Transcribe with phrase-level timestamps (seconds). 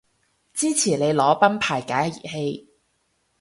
[0.51, 2.67] 支持你裸奔排解熱氣